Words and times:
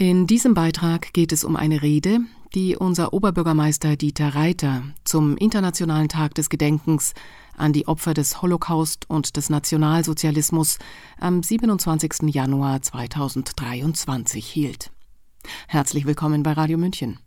In 0.00 0.28
diesem 0.28 0.54
Beitrag 0.54 1.12
geht 1.12 1.32
es 1.32 1.42
um 1.42 1.56
eine 1.56 1.82
Rede, 1.82 2.20
die 2.54 2.76
unser 2.76 3.12
Oberbürgermeister 3.12 3.96
Dieter 3.96 4.32
Reiter 4.32 4.84
zum 5.02 5.36
Internationalen 5.36 6.08
Tag 6.08 6.36
des 6.36 6.50
Gedenkens 6.50 7.14
an 7.56 7.72
die 7.72 7.88
Opfer 7.88 8.14
des 8.14 8.40
Holocaust 8.40 9.10
und 9.10 9.36
des 9.36 9.50
Nationalsozialismus 9.50 10.78
am 11.18 11.42
27. 11.42 12.32
Januar 12.32 12.80
2023 12.80 14.46
hielt. 14.46 14.92
Herzlich 15.66 16.06
willkommen 16.06 16.44
bei 16.44 16.52
Radio 16.52 16.78
München. 16.78 17.18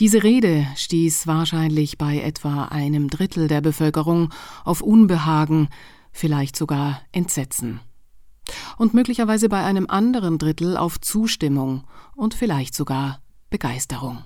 Diese 0.00 0.24
Rede 0.24 0.66
stieß 0.74 1.28
wahrscheinlich 1.28 1.96
bei 1.96 2.18
etwa 2.18 2.64
einem 2.64 3.08
Drittel 3.08 3.46
der 3.46 3.60
Bevölkerung 3.60 4.30
auf 4.64 4.80
Unbehagen, 4.80 5.68
vielleicht 6.10 6.56
sogar 6.56 7.02
Entsetzen. 7.12 7.78
Und 8.76 8.94
möglicherweise 8.94 9.48
bei 9.48 9.64
einem 9.64 9.86
anderen 9.88 10.38
Drittel 10.38 10.76
auf 10.76 11.00
Zustimmung 11.00 11.84
und 12.14 12.34
vielleicht 12.34 12.74
sogar 12.74 13.20
Begeisterung. 13.50 14.24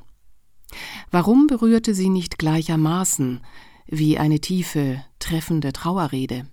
Warum 1.11 1.47
berührte 1.47 1.95
sie 1.95 2.09
nicht 2.09 2.39
gleichermaßen 2.39 3.41
wie 3.87 4.19
eine 4.19 4.41
tiefe, 4.41 5.05
treffende 5.19 5.73
Trauerrede? 5.73 6.47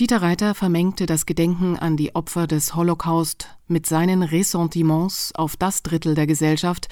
Dieter 0.00 0.22
Reiter 0.22 0.56
vermengte 0.56 1.06
das 1.06 1.24
Gedenken 1.24 1.78
an 1.78 1.96
die 1.96 2.16
Opfer 2.16 2.48
des 2.48 2.74
Holocaust 2.74 3.48
mit 3.68 3.86
seinen 3.86 4.24
Ressentiments 4.24 5.32
auf 5.36 5.56
das 5.56 5.84
Drittel 5.84 6.16
der 6.16 6.26
Gesellschaft, 6.26 6.88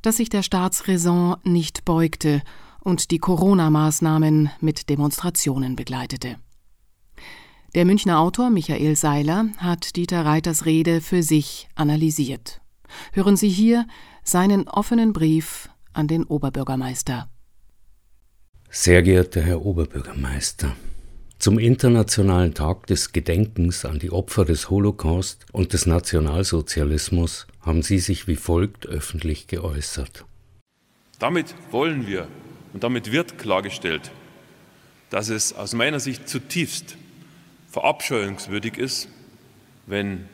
das 0.00 0.16
sich 0.16 0.30
der 0.30 0.42
Staatsräson 0.42 1.36
nicht 1.44 1.84
beugte 1.84 2.42
und 2.80 3.10
die 3.10 3.18
Corona-Maßnahmen 3.18 4.50
mit 4.60 4.88
Demonstrationen 4.88 5.76
begleitete. 5.76 6.36
Der 7.74 7.84
Münchner 7.84 8.18
Autor 8.18 8.48
Michael 8.48 8.96
Seiler 8.96 9.48
hat 9.58 9.96
Dieter 9.96 10.24
Reiters 10.24 10.64
Rede 10.64 11.02
für 11.02 11.22
sich 11.22 11.68
analysiert. 11.74 12.62
Hören 13.12 13.36
Sie 13.36 13.50
hier 13.50 13.86
seinen 14.24 14.66
offenen 14.66 15.12
Brief 15.12 15.68
an 15.92 16.08
den 16.08 16.24
Oberbürgermeister. 16.24 17.28
Sehr 18.70 19.02
geehrter 19.02 19.42
Herr 19.42 19.66
Oberbürgermeister, 19.66 20.76
zum 21.38 21.58
Internationalen 21.58 22.54
Tag 22.54 22.86
des 22.86 23.12
Gedenkens 23.12 23.84
an 23.84 23.98
die 23.98 24.12
Opfer 24.12 24.46
des 24.46 24.70
Holocaust 24.70 25.44
und 25.52 25.74
des 25.74 25.84
Nationalsozialismus 25.84 27.46
haben 27.60 27.82
Sie 27.82 27.98
sich 27.98 28.26
wie 28.26 28.36
folgt 28.36 28.86
öffentlich 28.86 29.46
geäußert. 29.46 30.24
Damit 31.18 31.54
wollen 31.70 32.06
wir 32.06 32.28
und 32.72 32.82
damit 32.82 33.12
wird 33.12 33.36
klargestellt, 33.36 34.10
dass 35.10 35.28
es 35.28 35.52
aus 35.52 35.74
meiner 35.74 36.00
Sicht 36.00 36.30
zutiefst 36.30 36.96
verabscheuungswürdig 37.78 38.76
ist, 38.76 39.08
wenn 39.86 40.28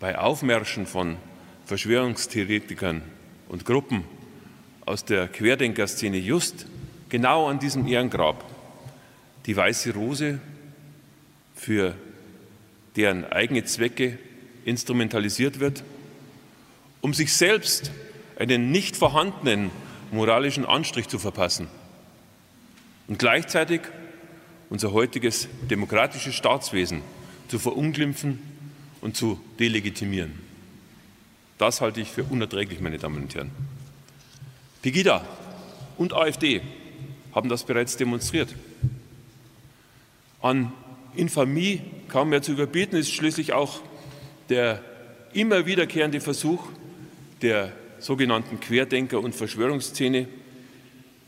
bei 0.00 0.18
Aufmärschen 0.18 0.84
von 0.84 1.16
Verschwörungstheoretikern 1.64 3.02
und 3.48 3.64
Gruppen 3.64 4.02
aus 4.84 5.04
der 5.04 5.28
Querdenkerszene 5.28 6.16
just 6.16 6.66
genau 7.08 7.46
an 7.46 7.60
diesem 7.60 7.86
Ehrengrab 7.86 8.44
die 9.46 9.56
weiße 9.56 9.94
Rose 9.94 10.40
für 11.54 11.94
deren 12.96 13.30
eigene 13.30 13.62
Zwecke 13.62 14.18
instrumentalisiert 14.64 15.60
wird, 15.60 15.84
um 17.00 17.14
sich 17.14 17.32
selbst 17.32 17.92
einen 18.40 18.72
nicht 18.72 18.96
vorhandenen 18.96 19.70
moralischen 20.10 20.66
Anstrich 20.66 21.06
zu 21.06 21.20
verpassen. 21.20 21.68
Und 23.06 23.20
gleichzeitig 23.20 23.82
unser 24.72 24.94
heutiges 24.94 25.48
demokratisches 25.70 26.34
Staatswesen 26.34 27.02
zu 27.48 27.58
verunglimpfen 27.58 28.38
und 29.02 29.14
zu 29.14 29.38
delegitimieren. 29.60 30.32
Das 31.58 31.82
halte 31.82 32.00
ich 32.00 32.08
für 32.08 32.24
unerträglich, 32.24 32.80
meine 32.80 32.96
Damen 32.96 33.24
und 33.24 33.34
Herren. 33.34 33.50
Pegida 34.80 35.28
und 35.98 36.14
AfD 36.14 36.62
haben 37.34 37.50
das 37.50 37.64
bereits 37.64 37.98
demonstriert. 37.98 38.54
An 40.40 40.72
Infamie 41.16 41.82
kaum 42.08 42.30
mehr 42.30 42.40
zu 42.40 42.52
überbieten 42.52 42.96
ist 42.96 43.12
schließlich 43.12 43.52
auch 43.52 43.82
der 44.48 44.82
immer 45.34 45.66
wiederkehrende 45.66 46.22
Versuch 46.22 46.66
der 47.42 47.72
sogenannten 47.98 48.58
Querdenker- 48.58 49.20
und 49.20 49.34
Verschwörungsszene, 49.34 50.28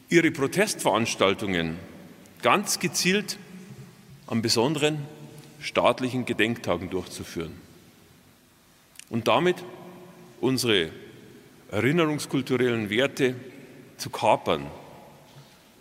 ihre 0.09 0.31
Protestveranstaltungen 0.31 1.77
ganz 2.45 2.79
gezielt 2.79 3.39
an 4.27 4.43
besonderen 4.43 4.99
staatlichen 5.63 6.27
Gedenktagen 6.27 6.91
durchzuführen 6.91 7.53
und 9.09 9.29
damit 9.29 9.57
unsere 10.43 10.91
erinnerungskulturellen 11.71 12.91
Werte 12.91 13.35
zu 13.97 14.11
kapern 14.11 14.67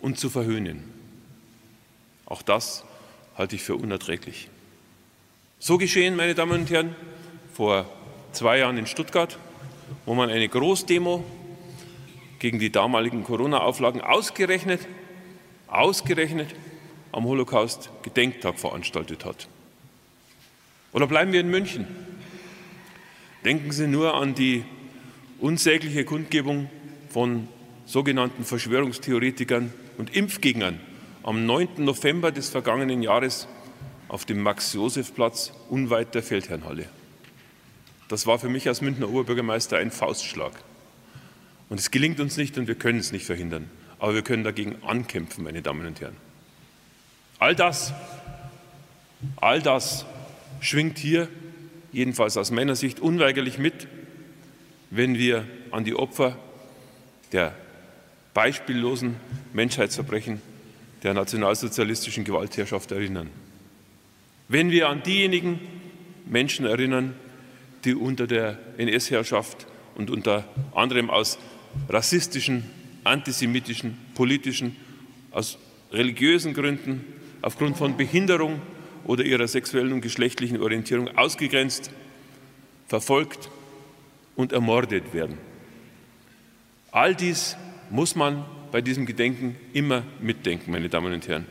und 0.00 0.18
zu 0.18 0.30
verhöhnen. 0.30 0.82
Auch 2.24 2.40
das 2.40 2.82
halte 3.36 3.56
ich 3.56 3.62
für 3.62 3.76
unerträglich. 3.76 4.48
So 5.58 5.76
geschehen, 5.76 6.16
meine 6.16 6.34
Damen 6.34 6.62
und 6.62 6.70
Herren, 6.70 6.96
vor 7.52 7.84
zwei 8.32 8.60
Jahren 8.60 8.78
in 8.78 8.86
Stuttgart, 8.86 9.38
wo 10.06 10.14
man 10.14 10.30
eine 10.30 10.48
Großdemo 10.48 11.22
gegen 12.38 12.58
die 12.58 12.72
damaligen 12.72 13.22
Corona-Auflagen 13.22 14.00
ausgerechnet, 14.00 14.80
ausgerechnet 15.68 16.54
am 17.12 17.24
Holocaust-Gedenktag 17.24 18.58
veranstaltet 18.58 19.24
hat. 19.24 19.48
Oder 20.92 21.06
bleiben 21.06 21.32
wir 21.32 21.40
in 21.40 21.50
München. 21.50 21.86
Denken 23.44 23.72
Sie 23.72 23.86
nur 23.86 24.14
an 24.14 24.34
die 24.34 24.64
unsägliche 25.38 26.04
Kundgebung 26.04 26.70
von 27.08 27.48
sogenannten 27.86 28.44
Verschwörungstheoretikern 28.44 29.72
und 29.98 30.14
Impfgegnern 30.16 30.80
am 31.22 31.46
9. 31.46 31.68
November 31.78 32.32
des 32.32 32.48
vergangenen 32.48 33.02
Jahres 33.02 33.48
auf 34.08 34.24
dem 34.24 34.40
Max-Josef-Platz 34.40 35.52
unweit 35.68 36.14
der 36.14 36.22
Feldherrnhalle. 36.22 36.86
Das 38.08 38.26
war 38.26 38.38
für 38.38 38.48
mich 38.48 38.68
als 38.68 38.80
Münchner 38.80 39.08
Oberbürgermeister 39.08 39.78
ein 39.78 39.90
Faustschlag. 39.90 40.52
Und 41.68 41.80
es 41.80 41.90
gelingt 41.90 42.20
uns 42.20 42.36
nicht 42.36 42.58
und 42.58 42.68
wir 42.68 42.74
können 42.74 42.98
es 42.98 43.12
nicht 43.12 43.24
verhindern. 43.24 43.70
Aber 44.04 44.14
wir 44.14 44.20
können 44.20 44.44
dagegen 44.44 44.76
ankämpfen, 44.86 45.44
meine 45.44 45.62
Damen 45.62 45.86
und 45.86 45.98
Herren. 45.98 46.14
All 47.38 47.56
das, 47.56 47.94
all 49.36 49.62
das 49.62 50.04
schwingt 50.60 50.98
hier, 50.98 51.26
jedenfalls 51.90 52.36
aus 52.36 52.50
meiner 52.50 52.76
Sicht, 52.76 53.00
unweigerlich 53.00 53.56
mit, 53.56 53.88
wenn 54.90 55.16
wir 55.16 55.46
an 55.70 55.84
die 55.84 55.94
Opfer 55.94 56.36
der 57.32 57.54
beispiellosen 58.34 59.16
Menschheitsverbrechen 59.54 60.42
der 61.02 61.14
nationalsozialistischen 61.14 62.24
Gewaltherrschaft 62.24 62.92
erinnern. 62.92 63.30
Wenn 64.48 64.70
wir 64.70 64.90
an 64.90 65.02
diejenigen 65.02 65.60
Menschen 66.26 66.66
erinnern, 66.66 67.14
die 67.86 67.94
unter 67.94 68.26
der 68.26 68.58
NS-Herrschaft 68.76 69.66
und 69.94 70.10
unter 70.10 70.44
anderem 70.74 71.08
aus 71.08 71.38
rassistischen, 71.88 72.70
antisemitischen, 73.04 73.98
politischen, 74.14 74.76
aus 75.30 75.58
religiösen 75.92 76.54
Gründen, 76.54 77.04
aufgrund 77.42 77.76
von 77.76 77.96
Behinderung 77.96 78.60
oder 79.04 79.24
ihrer 79.24 79.46
sexuellen 79.46 79.92
und 79.92 80.00
geschlechtlichen 80.00 80.60
Orientierung 80.60 81.16
ausgegrenzt, 81.16 81.90
verfolgt 82.88 83.50
und 84.36 84.52
ermordet 84.52 85.12
werden. 85.12 85.38
All 86.90 87.14
dies 87.14 87.56
muss 87.90 88.14
man 88.14 88.44
bei 88.72 88.80
diesem 88.80 89.06
Gedenken 89.06 89.56
immer 89.72 90.02
mitdenken, 90.20 90.70
meine 90.70 90.88
Damen 90.88 91.12
und 91.12 91.28
Herren. 91.28 91.46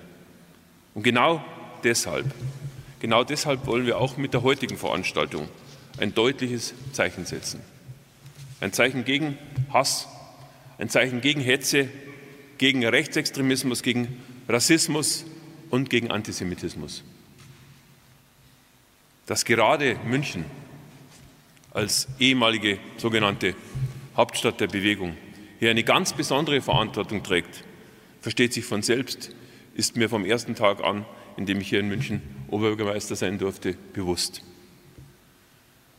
Und 0.94 1.04
genau 1.04 1.44
deshalb, 1.84 2.26
genau 3.00 3.24
deshalb 3.24 3.66
wollen 3.66 3.86
wir 3.86 3.98
auch 3.98 4.18
mit 4.18 4.34
der 4.34 4.44
heutigen 4.44 4.78
Veranstaltung 4.78 5.48
ein 6.00 6.14
deutliches 6.14 6.74
Zeichen 6.92 7.26
setzen. 7.26 7.62
Ein 8.60 8.74
Zeichen 8.74 9.06
gegen 9.06 9.38
Hass, 9.72 10.08
ein 10.78 10.90
Zeichen 10.90 11.22
gegen 11.22 11.42
Hetze, 11.42 11.90
gegen 12.58 12.86
Rechtsextremismus, 12.86 13.84
gegen 13.84 14.22
Rassismus 14.48 15.26
und 15.70 15.90
gegen 15.90 16.12
Antisemitismus. 16.12 17.04
Dass 19.26 19.46
gerade 19.46 19.98
München 20.06 20.46
als 21.72 22.08
ehemalige 22.20 22.78
sogenannte 22.98 23.56
Hauptstadt 24.16 24.60
der 24.60 24.68
Bewegung 24.68 25.18
hier 25.60 25.72
eine 25.72 25.84
ganz 25.84 26.14
besondere 26.14 26.62
Verantwortung 26.62 27.24
trägt, 27.24 27.64
versteht 28.22 28.54
sich 28.54 28.66
von 28.66 28.82
selbst, 28.82 29.36
ist 29.76 29.96
mir 29.96 30.10
vom 30.10 30.26
ersten 30.26 30.56
Tag 30.56 30.84
an, 30.84 31.06
in 31.38 31.46
dem 31.46 31.60
ich 31.62 31.70
hier 31.70 31.80
in 31.80 31.88
München 31.88 32.22
Oberbürgermeister 32.50 33.16
sein 33.16 33.40
durfte, 33.40 33.76
bewusst. 33.94 34.44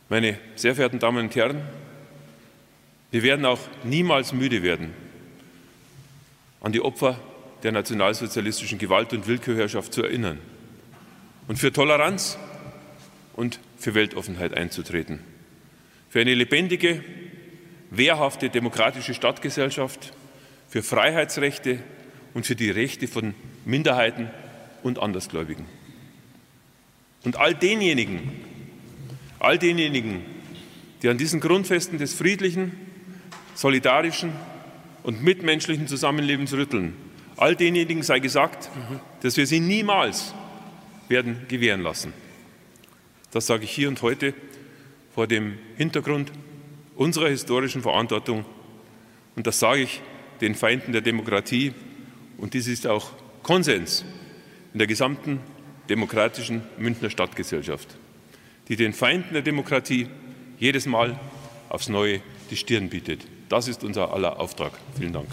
Meine 0.07 0.37
sehr 0.55 0.75
verehrten 0.75 0.99
Damen 0.99 1.25
und 1.25 1.35
Herren, 1.35 1.61
wir 3.15 3.23
werden 3.23 3.45
auch 3.45 3.61
niemals 3.85 4.33
müde 4.33 4.61
werden, 4.61 4.93
an 6.59 6.73
die 6.73 6.81
Opfer 6.81 7.17
der 7.63 7.71
nationalsozialistischen 7.71 8.77
Gewalt- 8.77 9.13
und 9.13 9.25
Willkürherrschaft 9.25 9.93
zu 9.93 10.03
erinnern 10.03 10.37
und 11.47 11.57
für 11.57 11.71
Toleranz 11.71 12.37
und 13.37 13.61
für 13.77 13.95
Weltoffenheit 13.95 14.53
einzutreten 14.53 15.19
für 16.15 16.21
eine 16.21 16.33
lebendige, 16.33 17.03
wehrhafte 17.89 18.49
demokratische 18.49 19.13
Stadtgesellschaft, 19.13 20.13
für 20.69 20.81
Freiheitsrechte 20.81 21.79
und 22.33 22.45
für 22.45 22.55
die 22.55 22.69
Rechte 22.69 23.09
von 23.09 23.33
Minderheiten 23.65 24.29
und 24.81 24.99
Andersgläubigen. 24.99 25.65
Und 27.25 27.35
all 27.35 27.53
denjenigen, 27.53 28.31
all 29.39 29.57
denjenigen, 29.57 30.21
die 31.01 31.09
an 31.09 31.17
diesen 31.17 31.41
Grundfesten 31.41 31.97
des 31.97 32.13
friedlichen, 32.13 32.71
solidarischen 33.55 34.33
und 35.03 35.23
mitmenschlichen 35.23 35.87
Zusammenlebens 35.87 36.53
rütteln, 36.53 36.93
all 37.37 37.55
denjenigen 37.55 38.03
sei 38.03 38.19
gesagt, 38.19 38.69
dass 39.21 39.37
wir 39.37 39.47
sie 39.47 39.59
niemals 39.59 40.33
werden 41.07 41.45
gewähren 41.47 41.81
lassen. 41.81 42.13
Das 43.31 43.47
sage 43.47 43.63
ich 43.63 43.71
hier 43.71 43.89
und 43.89 44.01
heute 44.01 44.33
vor 45.13 45.27
dem 45.27 45.57
Hintergrund 45.77 46.31
unserer 46.95 47.29
historischen 47.29 47.81
Verantwortung. 47.81 48.45
Und 49.35 49.47
das 49.47 49.59
sage 49.59 49.81
ich 49.81 50.01
den 50.41 50.55
Feinden 50.55 50.93
der 50.93 51.01
Demokratie. 51.01 51.73
Und 52.37 52.53
dies 52.53 52.67
ist 52.67 52.87
auch 52.87 53.11
Konsens 53.43 54.05
in 54.73 54.79
der 54.79 54.87
gesamten 54.87 55.39
demokratischen 55.89 56.63
Münchner 56.77 57.09
Stadtgesellschaft, 57.09 57.95
die 58.67 58.75
den 58.75 58.93
Feinden 58.93 59.33
der 59.33 59.41
Demokratie 59.41 60.07
jedes 60.57 60.85
Mal 60.85 61.19
aufs 61.69 61.89
Neue 61.89 62.21
die 62.49 62.57
Stirn 62.57 62.89
bietet. 62.89 63.27
Das 63.49 63.67
ist 63.67 63.83
unser 63.83 64.13
aller 64.13 64.39
Auftrag. 64.39 64.71
Vielen 64.97 65.13
Dank. 65.13 65.27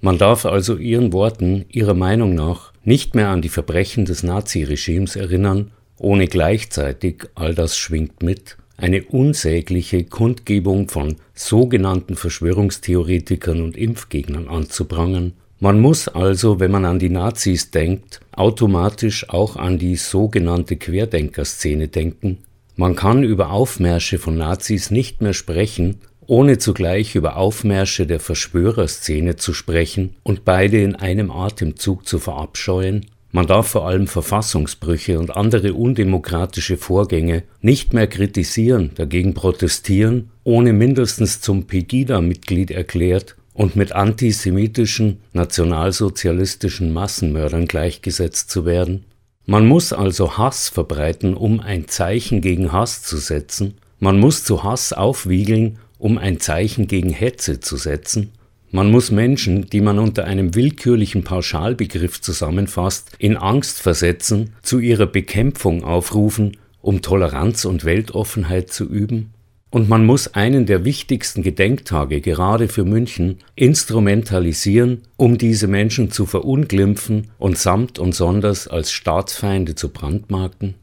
Man 0.00 0.18
darf 0.18 0.44
also 0.44 0.76
Ihren 0.76 1.12
Worten, 1.14 1.64
Ihrer 1.70 1.94
Meinung 1.94 2.34
nach, 2.34 2.72
nicht 2.84 3.14
mehr 3.14 3.28
an 3.28 3.40
die 3.40 3.48
Verbrechen 3.48 4.04
des 4.04 4.22
Naziregimes 4.22 5.16
erinnern, 5.16 5.70
ohne 5.96 6.26
gleichzeitig, 6.26 7.24
all 7.34 7.54
das 7.54 7.78
schwingt 7.78 8.22
mit, 8.22 8.58
eine 8.76 9.04
unsägliche 9.04 10.04
Kundgebung 10.04 10.88
von 10.88 11.16
sogenannten 11.32 12.16
Verschwörungstheoretikern 12.16 13.62
und 13.62 13.76
Impfgegnern 13.76 14.48
anzuprangern. 14.48 15.32
Man 15.60 15.80
muss 15.80 16.08
also, 16.08 16.60
wenn 16.60 16.72
man 16.72 16.84
an 16.84 16.98
die 16.98 17.08
Nazis 17.08 17.70
denkt, 17.70 18.20
automatisch 18.32 19.30
auch 19.30 19.56
an 19.56 19.78
die 19.78 19.96
sogenannte 19.96 20.76
Querdenkerszene 20.76 21.88
denken. 21.88 22.38
Man 22.76 22.96
kann 22.96 23.22
über 23.22 23.50
Aufmärsche 23.50 24.18
von 24.18 24.36
Nazis 24.36 24.90
nicht 24.90 25.20
mehr 25.20 25.34
sprechen, 25.34 26.00
ohne 26.26 26.58
zugleich 26.58 27.14
über 27.14 27.36
Aufmärsche 27.36 28.06
der 28.06 28.20
Verschwörerszene 28.20 29.36
zu 29.36 29.52
sprechen 29.52 30.16
und 30.22 30.44
beide 30.44 30.82
in 30.82 30.96
einem 30.96 31.30
Atemzug 31.30 32.06
zu 32.06 32.18
verabscheuen 32.18 33.06
man 33.34 33.48
darf 33.48 33.66
vor 33.66 33.88
allem 33.88 34.06
Verfassungsbrüche 34.06 35.18
und 35.18 35.36
andere 35.36 35.74
undemokratische 35.74 36.76
Vorgänge 36.76 37.42
nicht 37.62 37.92
mehr 37.92 38.06
kritisieren, 38.06 38.92
dagegen 38.94 39.34
protestieren, 39.34 40.30
ohne 40.44 40.72
mindestens 40.72 41.40
zum 41.40 41.66
Pegida-Mitglied 41.66 42.70
erklärt 42.70 43.34
und 43.52 43.74
mit 43.74 43.90
antisemitischen, 43.90 45.18
nationalsozialistischen 45.32 46.92
Massenmördern 46.92 47.66
gleichgesetzt 47.66 48.52
zu 48.52 48.66
werden. 48.66 49.04
Man 49.46 49.66
muss 49.66 49.92
also 49.92 50.38
Hass 50.38 50.68
verbreiten, 50.68 51.34
um 51.34 51.60
ein 51.60 51.86
Zeichen 51.88 52.40
gegen 52.40 52.72
Hass 52.72 53.02
zu 53.02 53.18
setzen, 53.18 53.74
man 54.00 54.18
muss 54.18 54.44
zu 54.44 54.64
Hass 54.64 54.92
aufwiegeln, 54.92 55.78
um 55.98 56.18
ein 56.18 56.40
Zeichen 56.40 56.88
gegen 56.88 57.10
Hetze 57.10 57.60
zu 57.60 57.76
setzen, 57.76 58.32
man 58.74 58.90
muss 58.90 59.12
Menschen, 59.12 59.70
die 59.70 59.80
man 59.80 60.00
unter 60.00 60.24
einem 60.24 60.56
willkürlichen 60.56 61.22
Pauschalbegriff 61.22 62.20
zusammenfasst, 62.20 63.12
in 63.20 63.36
Angst 63.36 63.80
versetzen, 63.80 64.54
zu 64.62 64.80
ihrer 64.80 65.06
Bekämpfung 65.06 65.84
aufrufen, 65.84 66.56
um 66.82 67.00
Toleranz 67.00 67.66
und 67.66 67.84
Weltoffenheit 67.84 68.72
zu 68.72 68.84
üben? 68.84 69.32
Und 69.74 69.88
man 69.88 70.06
muss 70.06 70.34
einen 70.34 70.66
der 70.66 70.84
wichtigsten 70.84 71.42
Gedenktage 71.42 72.20
gerade 72.20 72.68
für 72.68 72.84
München 72.84 73.38
instrumentalisieren, 73.56 75.02
um 75.16 75.36
diese 75.36 75.66
Menschen 75.66 76.12
zu 76.12 76.26
verunglimpfen 76.26 77.32
und 77.38 77.58
samt 77.58 77.98
und 77.98 78.14
sonders 78.14 78.68
als 78.68 78.92
Staatsfeinde 78.92 79.74
zu 79.74 79.88
brandmarken? 79.88 80.74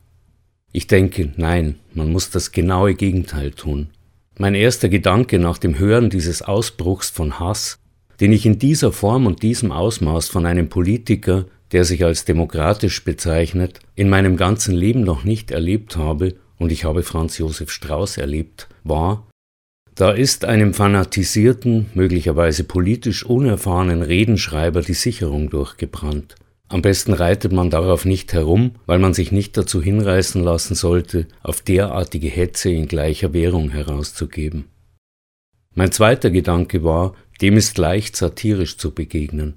Ich 0.73 0.87
denke, 0.87 1.31
nein, 1.37 1.75
man 1.93 2.11
muss 2.11 2.31
das 2.31 2.51
genaue 2.51 2.93
Gegenteil 2.95 3.51
tun. 3.51 3.87
Mein 4.37 4.55
erster 4.55 4.89
Gedanke 4.89 5.39
nach 5.39 5.57
dem 5.57 5.79
Hören 5.79 6.09
dieses 6.09 6.41
Ausbruchs 6.41 7.09
von 7.09 7.39
Hass 7.39 7.79
den 8.21 8.33
ich 8.33 8.45
in 8.45 8.59
dieser 8.59 8.91
Form 8.91 9.25
und 9.25 9.41
diesem 9.41 9.71
Ausmaß 9.71 10.29
von 10.29 10.45
einem 10.45 10.69
Politiker, 10.69 11.45
der 11.71 11.85
sich 11.85 12.05
als 12.05 12.23
demokratisch 12.23 13.03
bezeichnet, 13.03 13.79
in 13.95 14.09
meinem 14.09 14.37
ganzen 14.37 14.75
Leben 14.75 15.01
noch 15.01 15.23
nicht 15.23 15.49
erlebt 15.49 15.97
habe, 15.97 16.35
und 16.59 16.71
ich 16.71 16.85
habe 16.85 17.01
Franz 17.01 17.39
Josef 17.39 17.71
Strauß 17.71 18.17
erlebt, 18.17 18.69
war, 18.83 19.27
da 19.95 20.11
ist 20.11 20.45
einem 20.45 20.73
fanatisierten, 20.73 21.87
möglicherweise 21.93 22.63
politisch 22.63 23.25
unerfahrenen 23.25 24.01
Redenschreiber 24.01 24.81
die 24.81 24.93
Sicherung 24.93 25.49
durchgebrannt. 25.49 26.35
Am 26.69 26.81
besten 26.81 27.13
reitet 27.13 27.51
man 27.51 27.69
darauf 27.69 28.05
nicht 28.05 28.31
herum, 28.31 28.75
weil 28.85 28.97
man 28.97 29.13
sich 29.13 29.33
nicht 29.33 29.57
dazu 29.57 29.81
hinreißen 29.81 30.41
lassen 30.41 30.73
sollte, 30.73 31.27
auf 31.43 31.61
derartige 31.61 32.29
Hetze 32.29 32.71
in 32.71 32.87
gleicher 32.87 33.33
Währung 33.33 33.71
herauszugeben. 33.71 34.65
Mein 35.75 35.91
zweiter 35.91 36.31
Gedanke 36.31 36.83
war, 36.83 37.13
dem 37.41 37.57
ist 37.57 37.77
leicht 37.77 38.15
satirisch 38.15 38.77
zu 38.77 38.91
begegnen. 38.91 39.55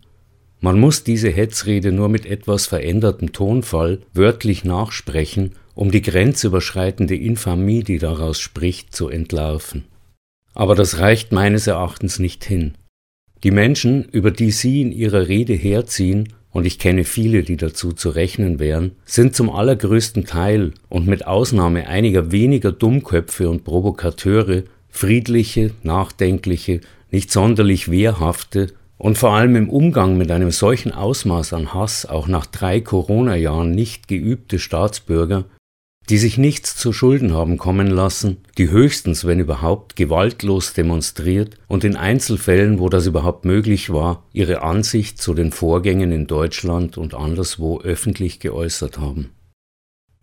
Man 0.65 0.81
muss 0.81 1.05
diese 1.05 1.29
Hetzrede 1.29 1.93
nur 1.93 2.09
mit 2.09 2.25
etwas 2.25 2.65
verändertem 2.65 3.33
Tonfall 3.33 3.99
wörtlich 4.15 4.65
nachsprechen, 4.65 5.53
um 5.75 5.91
die 5.91 6.01
grenzüberschreitende 6.01 7.15
Infamie, 7.15 7.83
die 7.83 7.99
daraus 7.99 8.41
spricht, 8.41 8.97
zu 8.97 9.11
entlarven. 9.11 9.85
Aber 10.55 10.75
das 10.75 11.01
reicht 11.01 11.33
meines 11.33 11.67
Erachtens 11.67 12.19
nicht 12.19 12.47
hin. 12.47 12.77
Die 13.43 13.51
Menschen, 13.51 14.05
über 14.05 14.31
die 14.31 14.53
Sie 14.53 14.81
in 14.81 14.91
Ihrer 14.91 15.29
Rede 15.29 15.53
herziehen, 15.53 16.33
und 16.51 16.65
ich 16.65 16.79
kenne 16.79 17.05
viele, 17.05 17.43
die 17.43 17.59
dazu 17.59 17.93
zu 17.93 18.09
rechnen 18.09 18.59
wären, 18.59 18.93
sind 19.05 19.37
zum 19.37 19.51
allergrößten 19.51 20.25
Teil 20.25 20.73
und 20.89 21.07
mit 21.07 21.27
Ausnahme 21.27 21.89
einiger 21.89 22.33
weniger 22.33 22.73
Dummköpfe 22.73 23.51
und 23.51 23.65
Provokateure 23.65 24.63
friedliche, 24.89 25.73
nachdenkliche, 25.83 26.81
nicht 27.11 27.31
sonderlich 27.31 27.91
wehrhafte 27.91 28.69
und 28.99 29.19
vor 29.19 29.33
allem 29.33 29.57
im 29.57 29.69
Umgang 29.69 30.17
mit 30.17 30.31
einem 30.31 30.51
solchen 30.51 30.93
Ausmaß 30.93 31.53
an 31.53 31.75
Hass 31.75 32.07
auch 32.07 32.27
nach 32.29 32.47
drei 32.47 32.81
Corona-Jahren 32.81 33.71
nicht 33.71 34.09
geübte 34.09 34.59
Staatsbürger, 34.59 35.45
die 36.11 36.19
sich 36.19 36.37
nichts 36.37 36.77
zu 36.77 36.93
Schulden 36.93 37.33
haben 37.33 37.57
kommen 37.57 37.87
lassen, 37.87 38.39
die 38.59 38.71
höchstens, 38.71 39.25
wenn 39.25 39.41
überhaupt, 39.41 39.97
gewaltlos 39.97 40.75
demonstriert 40.75 41.57
und 41.67 41.83
in 41.83 41.97
Einzelfällen, 41.97 42.79
wo 42.79 42.89
das 42.89 43.07
überhaupt 43.07 43.45
möglich 43.45 43.91
war, 43.91 44.25
ihre 44.33 44.63
Ansicht 44.63 45.21
zu 45.21 45.35
den 45.35 45.51
Vorgängen 45.51 46.13
in 46.13 46.27
Deutschland 46.27 46.99
und 46.99 47.15
anderswo 47.15 47.81
öffentlich 47.81 48.39
geäußert 48.39 48.99
haben. 48.99 49.31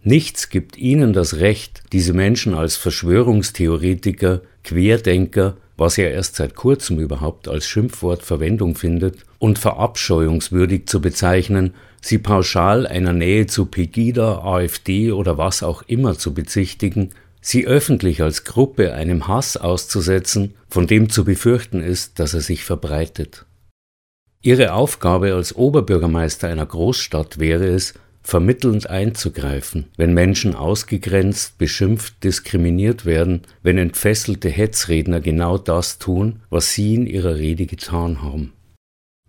Nichts 0.04 0.50
gibt 0.50 0.78
ihnen 0.78 1.14
das 1.14 1.38
Recht, 1.38 1.84
diese 1.94 2.14
Menschen 2.14 2.54
als 2.54 2.76
Verschwörungstheoretiker, 2.76 4.42
Querdenker 4.64 5.58
was 5.82 5.98
ja 5.98 6.06
erst 6.06 6.36
seit 6.36 6.54
kurzem 6.54 7.00
überhaupt 7.00 7.48
als 7.48 7.68
Schimpfwort 7.68 8.22
Verwendung 8.22 8.76
findet, 8.76 9.18
und 9.40 9.58
verabscheuungswürdig 9.58 10.86
zu 10.86 11.02
bezeichnen, 11.02 11.74
sie 12.00 12.20
pauschal 12.20 12.86
einer 12.86 13.14
Nähe 13.14 13.48
zu 13.48 13.66
Pegida, 13.66 14.44
AfD 14.44 15.12
oder 15.12 15.40
was 15.40 15.64
auch 15.64 15.82
immer 15.82 16.16
zu 16.16 16.36
bezichtigen, 16.36 17.10
sie 17.42 17.66
öffentlich 17.66 18.22
als 18.22 18.44
Gruppe 18.44 18.94
einem 18.94 19.28
Hass 19.28 19.58
auszusetzen, 19.58 20.54
von 20.70 20.86
dem 20.86 21.10
zu 21.10 21.26
befürchten 21.26 21.82
ist, 21.82 22.20
dass 22.20 22.36
er 22.36 22.42
sich 22.42 22.64
verbreitet. 22.64 23.48
Ihre 24.44 24.74
Aufgabe 24.74 25.34
als 25.34 25.56
Oberbürgermeister 25.56 26.48
einer 26.48 26.68
Großstadt 26.68 27.40
wäre 27.40 27.66
es, 27.66 27.96
vermittelnd 28.24 28.90
einzugreifen, 28.90 29.86
wenn 29.98 30.14
Menschen 30.14 30.56
ausgegrenzt, 30.56 31.58
beschimpft, 31.58 32.24
diskriminiert 32.24 33.06
werden, 33.06 33.42
wenn 33.64 33.78
entfesselte 33.78 34.50
Hetzredner 34.50 35.20
genau 35.20 35.58
das 35.58 35.98
tun, 36.00 36.42
was 36.50 36.74
sie 36.74 36.96
in 36.96 37.08
ihrer 37.08 37.36
Rede 37.36 37.66
getan 37.66 38.22
haben. 38.22 38.54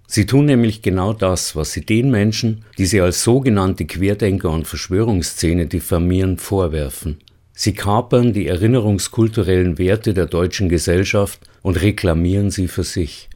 Sie 0.06 0.26
tun 0.26 0.44
nämlich 0.44 0.82
genau 0.82 1.14
das, 1.14 1.56
was 1.56 1.72
sie 1.72 1.86
den 1.86 2.10
Menschen, 2.10 2.66
die 2.76 2.84
sie 2.84 3.00
als 3.00 3.22
sogenannte 3.22 3.86
Querdenker 3.86 4.50
und 4.50 4.66
Verschwörungsszene 4.66 5.66
diffamieren, 5.66 6.36
vorwerfen. 6.36 7.16
Sie 7.54 7.72
kapern 7.72 8.32
die 8.32 8.46
erinnerungskulturellen 8.46 9.78
Werte 9.78 10.12
der 10.12 10.26
deutschen 10.26 10.68
Gesellschaft 10.68 11.40
und 11.62 11.80
reklamieren 11.80 12.50
sie 12.50 12.68
für 12.68 12.84
sich. 12.84 13.30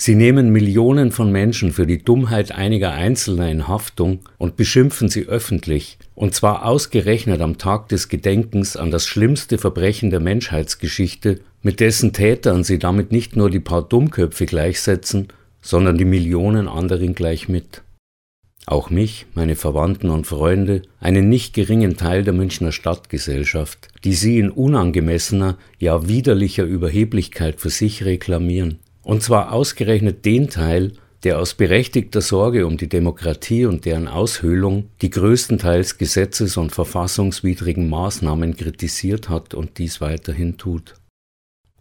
Sie 0.00 0.14
nehmen 0.14 0.50
Millionen 0.50 1.10
von 1.10 1.32
Menschen 1.32 1.72
für 1.72 1.84
die 1.84 2.04
Dummheit 2.04 2.52
einiger 2.52 2.92
Einzelner 2.92 3.50
in 3.50 3.66
Haftung 3.66 4.20
und 4.38 4.54
beschimpfen 4.54 5.08
sie 5.08 5.26
öffentlich, 5.26 5.98
und 6.14 6.36
zwar 6.36 6.64
ausgerechnet 6.64 7.40
am 7.40 7.58
Tag 7.58 7.88
des 7.88 8.08
Gedenkens 8.08 8.76
an 8.76 8.92
das 8.92 9.08
schlimmste 9.08 9.58
Verbrechen 9.58 10.10
der 10.10 10.20
Menschheitsgeschichte, 10.20 11.40
mit 11.62 11.80
dessen 11.80 12.12
Tätern 12.12 12.62
sie 12.62 12.78
damit 12.78 13.10
nicht 13.10 13.34
nur 13.34 13.50
die 13.50 13.58
paar 13.58 13.82
Dummköpfe 13.82 14.46
gleichsetzen, 14.46 15.28
sondern 15.62 15.98
die 15.98 16.04
Millionen 16.04 16.68
anderen 16.68 17.16
gleich 17.16 17.48
mit. 17.48 17.82
auch 18.66 18.90
mich, 18.90 19.26
meine 19.34 19.56
Verwandten 19.56 20.10
und 20.10 20.28
Freunde, 20.28 20.82
einen 21.00 21.28
nicht 21.28 21.54
geringen 21.54 21.96
Teil 21.96 22.22
der 22.22 22.34
Münchner 22.34 22.70
Stadtgesellschaft, 22.70 23.88
die 24.04 24.12
sie 24.12 24.38
in 24.38 24.50
unangemessener, 24.50 25.58
ja 25.78 26.06
widerlicher 26.06 26.64
Überheblichkeit 26.64 27.60
für 27.60 27.70
sich 27.70 28.04
reklamieren. 28.04 28.78
Und 29.08 29.22
zwar 29.22 29.52
ausgerechnet 29.54 30.26
den 30.26 30.50
Teil, 30.50 30.92
der 31.24 31.38
aus 31.38 31.54
berechtigter 31.54 32.20
Sorge 32.20 32.66
um 32.66 32.76
die 32.76 32.90
Demokratie 32.90 33.64
und 33.64 33.86
deren 33.86 34.06
Aushöhlung 34.06 34.90
die 35.00 35.08
größtenteils 35.08 35.96
gesetzes- 35.96 36.58
und 36.58 36.72
verfassungswidrigen 36.72 37.88
Maßnahmen 37.88 38.54
kritisiert 38.54 39.30
hat 39.30 39.54
und 39.54 39.78
dies 39.78 40.02
weiterhin 40.02 40.58
tut. 40.58 40.92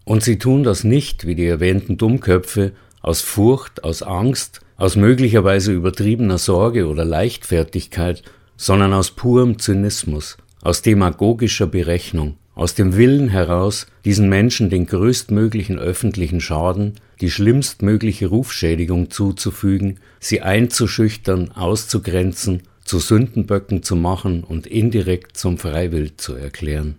Und 0.05 0.24
sie 0.24 0.39
tun 0.39 0.63
das 0.63 0.86
nicht, 0.86 1.27
wie 1.27 1.36
die 1.36 1.48
erwähnten 1.48 1.98
Dummköpfe, 1.98 2.72
aus 3.01 3.19
Furcht, 3.19 3.84
aus 3.84 4.03
Angst, 4.03 4.62
aus 4.77 4.96
möglicherweise 4.96 5.74
übertriebener 5.74 6.38
Sorge 6.38 6.88
oder 6.88 7.03
Leichtfertigkeit, 7.03 8.24
sondern 8.55 8.93
aus 8.93 9.12
purem 9.12 9.60
Zynismus, 9.60 10.38
aus 10.62 10.81
demagogischer 10.81 11.67
Berechnung, 11.67 12.38
aus 12.55 12.74
dem 12.74 12.96
Willen 12.96 13.27
heraus, 13.27 13.88
diesen 14.05 14.29
Menschen 14.29 14.69
den 14.69 14.86
größtmöglichen 14.86 15.77
öffentlichen 15.77 16.39
Schaden, 16.39 16.93
die 17.22 17.32
schlimmstmögliche 17.32 18.28
Rufschädigung 18.28 19.10
zuzufügen, 19.10 20.00
sie 20.20 20.42
einzuschüchtern, 20.42 21.52
auszugrenzen, 21.52 22.64
zu 22.84 23.00
Sündenböcken 23.00 23.84
zu 23.84 23.96
machen 23.96 24.44
und 24.44 24.66
indirekt 24.66 25.38
zum 25.38 25.58
Freiwild 25.58 26.22
zu 26.22 26.36
erklären. 26.36 26.98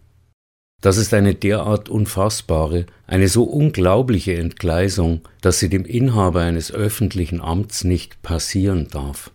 Das 0.81 0.97
ist 0.97 1.13
eine 1.13 1.35
derart 1.35 1.89
unfassbare, 1.89 2.87
eine 3.07 3.29
so 3.29 3.45
unglaubliche 3.45 4.35
Entgleisung, 4.37 5.23
dass 5.41 5.59
sie 5.59 5.69
dem 5.69 5.85
Inhaber 5.85 6.41
eines 6.41 6.71
öffentlichen 6.71 7.41
Amts 7.41 7.83
nicht 7.83 8.23
passieren 8.23 8.87
darf. 8.89 9.33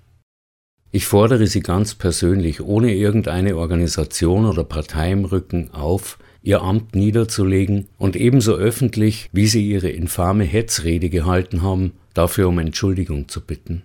Ich 0.95 1.05
fordere 1.07 1.47
Sie 1.47 1.61
ganz 1.61 1.95
persönlich, 1.95 2.61
ohne 2.61 2.93
irgendeine 2.93 3.57
Organisation 3.57 4.45
oder 4.45 4.63
Partei 4.63 5.11
im 5.11 5.25
Rücken 5.25 5.71
auf, 5.71 6.19
Ihr 6.45 6.61
Amt 6.61 6.93
niederzulegen 6.93 7.87
und 7.97 8.17
ebenso 8.17 8.53
öffentlich, 8.55 9.29
wie 9.31 9.47
Sie 9.47 9.65
Ihre 9.65 9.89
infame 9.89 10.43
Hetzrede 10.43 11.09
gehalten 11.09 11.61
haben, 11.61 11.93
dafür 12.13 12.49
um 12.49 12.59
Entschuldigung 12.59 13.29
zu 13.29 13.39
bitten. 13.39 13.83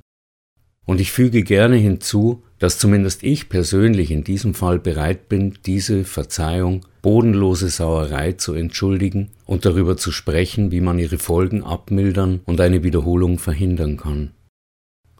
Und 0.84 1.00
ich 1.00 1.12
füge 1.12 1.44
gerne 1.44 1.76
hinzu, 1.76 2.42
dass 2.58 2.78
zumindest 2.78 3.22
ich 3.22 3.48
persönlich 3.48 4.10
in 4.10 4.24
diesem 4.24 4.54
Fall 4.54 4.80
bereit 4.80 5.28
bin, 5.28 5.54
diese 5.66 6.02
Verzeihung, 6.02 6.84
bodenlose 7.00 7.68
Sauerei 7.68 8.32
zu 8.32 8.54
entschuldigen 8.54 9.28
und 9.46 9.64
darüber 9.64 9.96
zu 9.96 10.10
sprechen, 10.10 10.72
wie 10.72 10.80
man 10.80 10.98
ihre 10.98 11.18
Folgen 11.18 11.62
abmildern 11.62 12.40
und 12.44 12.60
eine 12.60 12.82
Wiederholung 12.82 13.38
verhindern 13.38 13.98
kann. 13.98 14.32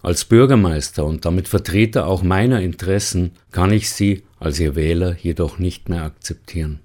Als 0.02 0.24
Bürgermeister 0.24 1.04
und 1.04 1.24
damit 1.24 1.46
Vertreter 1.46 2.06
auch 2.06 2.22
meiner 2.22 2.62
Interessen 2.62 3.32
kann 3.52 3.72
ich 3.72 3.90
sie 3.90 4.22
als 4.40 4.58
ihr 4.58 4.74
Wähler 4.74 5.16
jedoch 5.20 5.58
nicht 5.58 5.88
mehr 5.88 6.02
akzeptieren. 6.02 6.80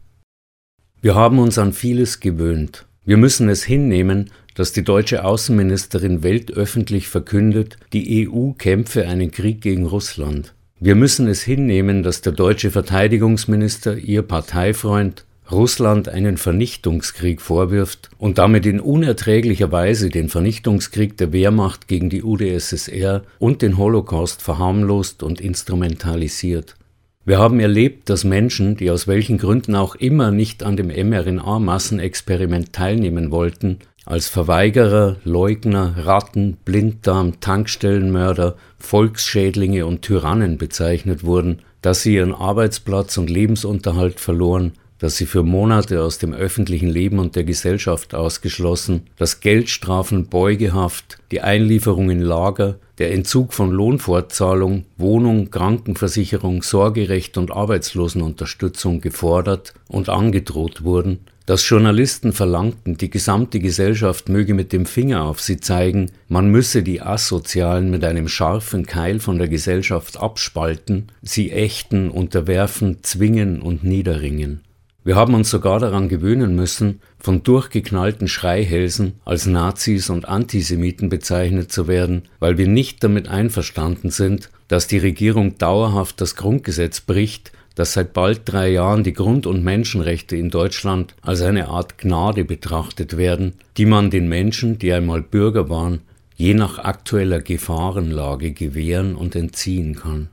Wir 1.03 1.15
haben 1.15 1.39
uns 1.39 1.57
an 1.57 1.73
vieles 1.73 2.21
gewöhnt. 2.21 2.85
Wir 3.03 3.17
müssen 3.17 3.49
es 3.49 3.65
hinnehmen, 3.65 4.31
dass 4.55 4.71
die 4.71 4.85
deutsche 4.85 5.25
Außenministerin 5.25 6.23
weltöffentlich 6.23 7.09
verkündet, 7.09 7.75
die 7.91 8.25
EU 8.29 8.51
kämpfe 8.51 9.05
einen 9.05 9.29
Krieg 9.29 9.59
gegen 9.59 9.85
Russland. 9.85 10.53
Wir 10.79 10.95
müssen 10.95 11.27
es 11.27 11.43
hinnehmen, 11.43 12.03
dass 12.03 12.21
der 12.21 12.31
deutsche 12.31 12.71
Verteidigungsminister, 12.71 13.97
ihr 13.97 14.21
Parteifreund, 14.21 15.25
Russland 15.51 16.07
einen 16.07 16.37
Vernichtungskrieg 16.37 17.41
vorwirft 17.41 18.09
und 18.17 18.37
damit 18.37 18.65
in 18.65 18.79
unerträglicher 18.79 19.73
Weise 19.73 20.09
den 20.09 20.29
Vernichtungskrieg 20.29 21.17
der 21.17 21.33
Wehrmacht 21.33 21.89
gegen 21.89 22.09
die 22.09 22.23
UdSSR 22.23 23.23
und 23.39 23.61
den 23.61 23.77
Holocaust 23.77 24.41
verharmlost 24.41 25.21
und 25.21 25.41
instrumentalisiert. 25.41 26.77
Wir 27.25 27.39
haben 27.39 27.61
erlebt, 27.61 28.09
dass 28.09 28.25
Menschen, 28.25 28.75
die 28.75 28.91
aus 28.91 29.07
welchen 29.07 29.37
Gründen 29.37 29.75
auch 29.75 29.95
immer 29.95 30.31
nicht 30.31 30.61
an 30.61 30.75
dem 30.75 30.87
mRNA-Massenexperiment 30.87 32.73
teilnehmen 32.73 33.31
wollten, 33.31 33.79
als 34.05 34.27
Verweigerer, 34.27 35.15
Leugner, 35.23 35.95
Ratten, 35.99 36.57
Blinddarm, 36.65 37.39
Tankstellenmörder, 37.39 38.57
Volksschädlinge 38.77 39.85
und 39.85 40.01
Tyrannen 40.01 40.57
bezeichnet 40.57 41.23
wurden, 41.23 41.59
dass 41.81 42.03
sie 42.03 42.15
ihren 42.15 42.33
Arbeitsplatz 42.33 43.17
und 43.17 43.29
Lebensunterhalt 43.29 44.19
verloren, 44.19 44.73
dass 45.03 45.17
sie 45.17 45.25
für 45.25 45.43
Monate 45.43 46.01
aus 46.01 46.17
dem 46.17 46.33
öffentlichen 46.33 46.87
Leben 46.87 47.19
und 47.19 47.35
der 47.35 47.43
Gesellschaft 47.43 48.15
ausgeschlossen, 48.15 49.01
dass 49.17 49.41
Geldstrafen, 49.41 50.27
Beugehaft, 50.27 51.17
die 51.29 51.41
Einlieferung 51.41 52.09
in 52.09 52.21
Lager, 52.21 52.79
der 52.99 53.11
Entzug 53.11 53.53
von 53.53 53.69
Lohnfortzahlung, 53.69 54.85
Wohnung, 54.95 55.51
Krankenversicherung, 55.51 56.63
Sorgerecht 56.63 57.37
und 57.37 57.51
Arbeitslosenunterstützung 57.51 59.01
gefordert 59.01 59.73
und 59.89 60.07
angedroht 60.07 60.85
wurden, 60.85 61.19
dass 61.45 61.67
Journalisten 61.67 62.31
verlangten, 62.31 62.95
die 62.95 63.09
gesamte 63.09 63.59
Gesellschaft 63.59 64.29
möge 64.29 64.53
mit 64.53 64.71
dem 64.71 64.85
Finger 64.85 65.25
auf 65.25 65.41
sie 65.41 65.59
zeigen, 65.59 66.11
man 66.29 66.47
müsse 66.47 66.81
die 66.81 67.01
Asozialen 67.01 67.91
mit 67.91 68.05
einem 68.05 68.29
scharfen 68.29 68.85
Keil 68.85 69.19
von 69.19 69.37
der 69.37 69.49
Gesellschaft 69.49 70.15
abspalten, 70.15 71.07
sie 71.21 71.51
ächten, 71.51 72.09
unterwerfen, 72.09 72.99
zwingen 73.03 73.61
und 73.61 73.83
niederringen. 73.83 74.61
Wir 75.03 75.15
haben 75.15 75.33
uns 75.33 75.49
sogar 75.49 75.79
daran 75.79 76.07
gewöhnen 76.07 76.55
müssen, 76.55 77.01
von 77.19 77.43
durchgeknallten 77.43 78.27
Schreihälsen 78.27 79.15
als 79.25 79.45
Nazis 79.45 80.09
und 80.09 80.27
Antisemiten 80.27 81.09
bezeichnet 81.09 81.71
zu 81.71 81.87
werden, 81.87 82.23
weil 82.39 82.57
wir 82.57 82.67
nicht 82.67 83.03
damit 83.03 83.27
einverstanden 83.27 84.11
sind, 84.11 84.49
dass 84.69 84.87
die 84.87 84.99
Regierung 84.99 85.57
dauerhaft 85.57 86.21
das 86.21 86.35
Grundgesetz 86.35 87.01
bricht 87.01 87.51
dass 87.75 87.93
seit 87.93 88.13
bald 88.13 88.41
drei 88.45 88.69
Jahren 88.69 89.03
die 89.03 89.13
Grund- 89.13 89.47
und 89.47 89.63
Menschenrechte 89.63 90.35
in 90.35 90.49
Deutschland 90.49 91.15
als 91.21 91.41
eine 91.41 91.69
Art 91.69 91.97
Gnade 91.97 92.45
betrachtet 92.45 93.17
werden, 93.17 93.53
die 93.77 93.85
man 93.85 94.11
den 94.11 94.27
Menschen, 94.29 94.77
die 94.77 94.93
einmal 94.93 95.21
Bürger 95.21 95.69
waren, 95.69 96.01
je 96.35 96.53
nach 96.53 96.79
aktueller 96.79 97.41
Gefahrenlage 97.41 98.51
gewähren 98.51 99.15
und 99.15 99.35
entziehen 99.35 99.95
kann. 99.95 100.29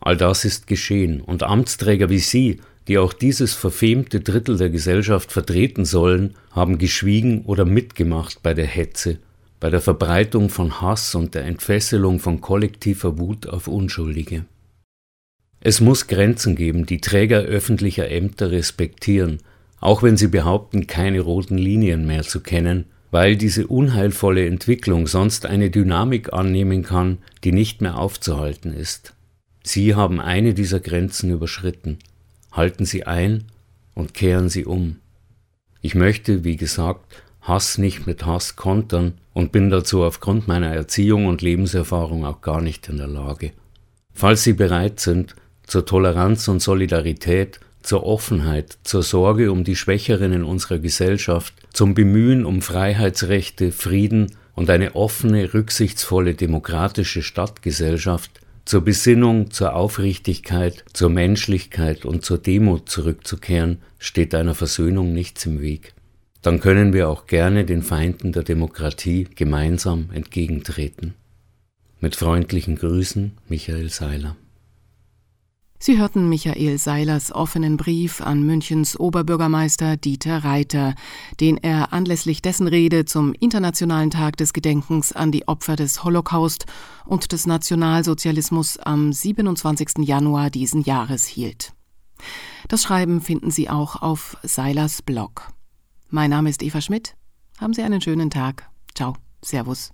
All 0.00 0.16
das 0.16 0.44
ist 0.44 0.66
geschehen, 0.66 1.20
und 1.20 1.42
Amtsträger 1.42 2.08
wie 2.08 2.20
Sie, 2.20 2.60
die 2.88 2.98
auch 2.98 3.12
dieses 3.12 3.54
verfemte 3.54 4.20
Drittel 4.20 4.56
der 4.56 4.70
Gesellschaft 4.70 5.30
vertreten 5.30 5.84
sollen, 5.84 6.34
haben 6.50 6.78
geschwiegen 6.78 7.42
oder 7.44 7.66
mitgemacht 7.66 8.42
bei 8.42 8.54
der 8.54 8.66
Hetze, 8.66 9.18
bei 9.60 9.68
der 9.68 9.82
Verbreitung 9.82 10.48
von 10.48 10.80
Hass 10.80 11.14
und 11.14 11.34
der 11.34 11.44
Entfesselung 11.44 12.18
von 12.18 12.40
kollektiver 12.40 13.18
Wut 13.18 13.46
auf 13.46 13.68
Unschuldige. 13.68 14.46
Es 15.60 15.80
muss 15.80 16.06
Grenzen 16.06 16.56
geben, 16.56 16.86
die 16.86 17.00
Träger 17.00 17.40
öffentlicher 17.40 18.10
Ämter 18.10 18.50
respektieren, 18.52 19.40
auch 19.80 20.02
wenn 20.02 20.16
sie 20.16 20.28
behaupten, 20.28 20.86
keine 20.86 21.20
roten 21.20 21.58
Linien 21.58 22.06
mehr 22.06 22.22
zu 22.22 22.40
kennen, 22.40 22.86
weil 23.10 23.36
diese 23.36 23.66
unheilvolle 23.66 24.46
Entwicklung 24.46 25.06
sonst 25.06 25.46
eine 25.46 25.70
Dynamik 25.70 26.32
annehmen 26.32 26.82
kann, 26.82 27.18
die 27.44 27.52
nicht 27.52 27.80
mehr 27.80 27.98
aufzuhalten 27.98 28.72
ist. 28.72 29.14
Sie 29.62 29.94
haben 29.94 30.20
eine 30.20 30.54
dieser 30.54 30.80
Grenzen 30.80 31.30
überschritten. 31.30 31.98
Halten 32.52 32.84
Sie 32.84 33.04
ein 33.04 33.44
und 33.94 34.14
kehren 34.14 34.48
Sie 34.48 34.64
um. 34.64 34.96
Ich 35.80 35.94
möchte, 35.94 36.44
wie 36.44 36.56
gesagt, 36.56 37.22
Hass 37.42 37.78
nicht 37.78 38.06
mit 38.06 38.26
Hass 38.26 38.56
kontern 38.56 39.14
und 39.32 39.52
bin 39.52 39.70
dazu 39.70 40.02
aufgrund 40.04 40.48
meiner 40.48 40.68
Erziehung 40.74 41.26
und 41.26 41.40
Lebenserfahrung 41.40 42.24
auch 42.24 42.40
gar 42.40 42.60
nicht 42.60 42.88
in 42.88 42.98
der 42.98 43.06
Lage. 43.06 43.52
Falls 44.12 44.42
Sie 44.42 44.52
bereit 44.52 45.00
sind, 45.00 45.34
zur 45.66 45.86
Toleranz 45.86 46.48
und 46.48 46.60
Solidarität, 46.60 47.60
zur 47.82 48.04
Offenheit, 48.04 48.78
zur 48.82 49.02
Sorge 49.02 49.52
um 49.52 49.64
die 49.64 49.76
Schwächeren 49.76 50.32
in 50.32 50.44
unserer 50.44 50.78
Gesellschaft, 50.78 51.54
zum 51.72 51.94
Bemühen 51.94 52.44
um 52.44 52.60
Freiheitsrechte, 52.60 53.72
Frieden 53.72 54.36
und 54.54 54.68
eine 54.70 54.96
offene, 54.96 55.54
rücksichtsvolle, 55.54 56.34
demokratische 56.34 57.22
Stadtgesellschaft, 57.22 58.37
zur 58.68 58.82
Besinnung, 58.82 59.50
zur 59.50 59.74
Aufrichtigkeit, 59.74 60.84
zur 60.92 61.08
Menschlichkeit 61.08 62.04
und 62.04 62.22
zur 62.22 62.36
Demut 62.36 62.90
zurückzukehren, 62.90 63.78
steht 63.98 64.34
einer 64.34 64.54
Versöhnung 64.54 65.14
nichts 65.14 65.46
im 65.46 65.62
Weg. 65.62 65.94
Dann 66.42 66.60
können 66.60 66.92
wir 66.92 67.08
auch 67.08 67.26
gerne 67.26 67.64
den 67.64 67.80
Feinden 67.80 68.32
der 68.32 68.42
Demokratie 68.42 69.26
gemeinsam 69.34 70.10
entgegentreten. 70.12 71.14
Mit 72.00 72.14
freundlichen 72.14 72.76
Grüßen, 72.76 73.38
Michael 73.48 73.88
Seiler. 73.88 74.36
Sie 75.80 75.96
hörten 75.96 76.28
Michael 76.28 76.76
Seilers 76.78 77.30
offenen 77.30 77.76
Brief 77.76 78.20
an 78.20 78.42
Münchens 78.42 78.98
Oberbürgermeister 78.98 79.96
Dieter 79.96 80.42
Reiter, 80.42 80.94
den 81.38 81.56
er 81.56 81.92
anlässlich 81.92 82.42
dessen 82.42 82.66
Rede 82.66 83.04
zum 83.04 83.32
Internationalen 83.32 84.10
Tag 84.10 84.36
des 84.36 84.52
Gedenkens 84.52 85.12
an 85.12 85.30
die 85.30 85.46
Opfer 85.46 85.76
des 85.76 86.02
Holocaust 86.02 86.66
und 87.06 87.30
des 87.30 87.46
Nationalsozialismus 87.46 88.78
am 88.78 89.12
27. 89.12 89.98
Januar 89.98 90.50
diesen 90.50 90.82
Jahres 90.82 91.26
hielt. 91.26 91.72
Das 92.66 92.82
Schreiben 92.82 93.20
finden 93.20 93.52
Sie 93.52 93.70
auch 93.70 94.02
auf 94.02 94.36
Seilers 94.42 95.02
Blog. 95.02 95.52
Mein 96.10 96.30
Name 96.30 96.50
ist 96.50 96.64
Eva 96.64 96.80
Schmidt. 96.80 97.14
Haben 97.58 97.72
Sie 97.72 97.82
einen 97.82 98.00
schönen 98.00 98.30
Tag. 98.30 98.68
Ciao. 98.94 99.14
Servus. 99.42 99.92